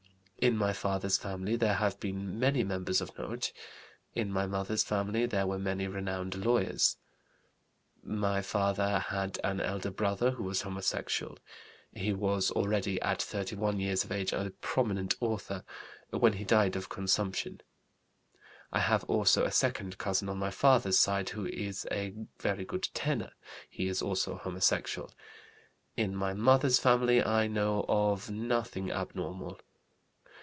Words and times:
"In 0.49 0.57
my 0.57 0.73
father's 0.73 1.19
family 1.19 1.55
there 1.55 1.75
have 1.75 1.99
been 1.99 2.39
many 2.39 2.63
members 2.63 2.99
of 2.99 3.15
note. 3.15 3.53
In 4.15 4.31
my 4.33 4.47
mother's 4.47 4.83
family 4.83 5.27
there 5.27 5.45
were 5.45 5.59
many 5.59 5.85
renowned 5.87 6.33
lawyers. 6.43 6.97
"My 8.01 8.41
father 8.41 8.97
had 8.97 9.37
an 9.43 9.59
elder 9.61 9.91
brother 9.91 10.31
who 10.31 10.43
was 10.43 10.61
homosexual. 10.63 11.37
He 11.93 12.11
was 12.11 12.49
already, 12.49 12.99
at 13.03 13.21
31 13.21 13.79
years 13.79 14.03
of 14.03 14.11
age, 14.11 14.33
a 14.33 14.51
prominent 14.61 15.13
author, 15.19 15.63
when 16.09 16.33
he 16.33 16.43
died 16.43 16.75
of 16.75 16.89
consumption. 16.89 17.61
I 18.71 18.79
have 18.79 19.03
also 19.03 19.45
a 19.45 19.51
second 19.51 19.99
cousin 19.99 20.27
on 20.27 20.39
my 20.39 20.49
father's 20.49 20.97
side 20.97 21.29
who 21.29 21.45
is 21.45 21.85
a 21.91 22.15
very 22.39 22.65
good 22.65 22.89
tenor; 22.95 23.33
he 23.69 23.87
is 23.87 24.01
also 24.01 24.37
homosexual. 24.37 25.13
In 25.95 26.15
my 26.15 26.33
mother's 26.33 26.79
family 26.79 27.23
I 27.23 27.45
know 27.45 27.85
of 27.87 28.31
nothing 28.31 28.89
abnormal. 28.91 29.59